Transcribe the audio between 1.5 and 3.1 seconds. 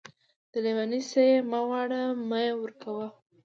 غواړه ،مې ورکوه.